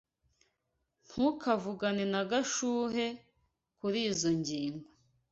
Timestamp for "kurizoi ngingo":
3.77-4.85